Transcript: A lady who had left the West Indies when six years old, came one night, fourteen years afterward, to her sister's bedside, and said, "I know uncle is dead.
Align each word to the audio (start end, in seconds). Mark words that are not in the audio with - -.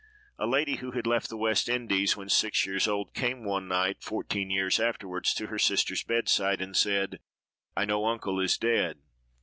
A 0.39 0.47
lady 0.47 0.77
who 0.77 0.93
had 0.93 1.05
left 1.05 1.29
the 1.29 1.37
West 1.37 1.69
Indies 1.69 2.17
when 2.17 2.27
six 2.27 2.65
years 2.65 2.87
old, 2.87 3.13
came 3.13 3.43
one 3.45 3.67
night, 3.67 4.01
fourteen 4.01 4.49
years 4.49 4.79
afterward, 4.79 5.25
to 5.25 5.45
her 5.45 5.59
sister's 5.59 6.03
bedside, 6.03 6.59
and 6.59 6.75
said, 6.75 7.19
"I 7.77 7.85
know 7.85 8.07
uncle 8.07 8.39
is 8.39 8.57
dead. 8.57 8.97